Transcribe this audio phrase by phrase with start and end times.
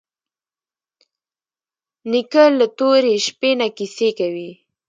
[2.11, 4.51] نیکه له تورې شپې نه کیسې کوي.